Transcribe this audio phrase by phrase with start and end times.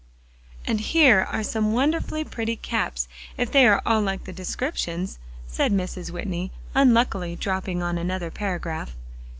[0.65, 3.07] "And here are some wonderfully pretty caps,
[3.37, 6.09] if they are all like the descriptions," said Mrs.
[6.09, 8.95] Whitney, unluckily dropping on another paragraph.